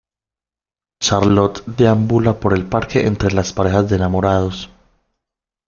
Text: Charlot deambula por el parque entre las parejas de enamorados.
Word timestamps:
Charlot 0.99 1.63
deambula 1.67 2.39
por 2.39 2.53
el 2.55 2.65
parque 2.65 3.05
entre 3.05 3.29
las 3.33 3.53
parejas 3.53 3.87
de 3.87 3.97
enamorados. 3.97 4.67